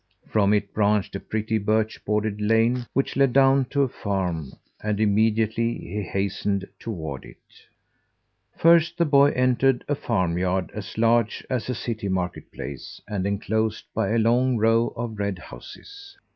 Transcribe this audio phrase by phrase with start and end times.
[0.27, 4.99] From it branched a pretty birch bordered lane, which led down to a farm, and
[4.99, 7.37] immediately he hastened toward it.
[8.57, 13.85] First the boy entered a farm yard as large as a city marketplace and enclosed
[13.93, 16.17] by a long row of red houses.